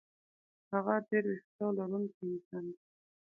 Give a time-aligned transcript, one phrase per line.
[0.71, 2.81] هغه ډېر وېښته لرونکی انسان دی.